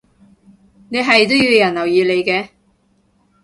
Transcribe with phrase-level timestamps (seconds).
[0.89, 2.49] 你係都要人留意你嘅